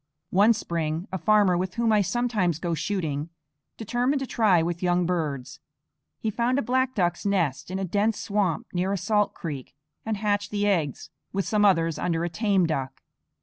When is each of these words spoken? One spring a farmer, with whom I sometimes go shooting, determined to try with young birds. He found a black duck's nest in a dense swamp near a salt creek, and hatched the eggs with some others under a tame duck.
One 0.31 0.53
spring 0.53 1.07
a 1.11 1.19
farmer, 1.19 1.55
with 1.55 1.75
whom 1.75 1.91
I 1.91 2.01
sometimes 2.01 2.57
go 2.57 2.73
shooting, 2.73 3.29
determined 3.77 4.19
to 4.21 4.25
try 4.25 4.63
with 4.63 4.81
young 4.81 5.05
birds. 5.05 5.59
He 6.19 6.31
found 6.31 6.57
a 6.57 6.63
black 6.63 6.95
duck's 6.95 7.23
nest 7.23 7.69
in 7.69 7.77
a 7.77 7.85
dense 7.85 8.19
swamp 8.19 8.65
near 8.73 8.91
a 8.91 8.97
salt 8.97 9.35
creek, 9.35 9.75
and 10.03 10.17
hatched 10.17 10.49
the 10.49 10.65
eggs 10.65 11.11
with 11.33 11.45
some 11.45 11.63
others 11.63 11.99
under 11.99 12.23
a 12.23 12.29
tame 12.29 12.65
duck. 12.65 13.03